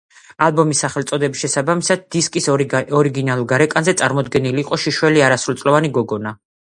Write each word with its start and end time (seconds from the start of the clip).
ალბომის 0.43 0.79
სახელწოდების 0.83 1.43
შესაბამისად 1.43 2.01
დისკის 2.15 2.49
ორიგინალურ 3.01 3.47
გარეკანზე 3.53 3.95
წარმოდგენილი 4.01 4.65
იყო 4.67 4.81
შიშველი 4.87 5.25
არასრულწლოვანი 5.29 5.93
გოგონა. 6.01 6.35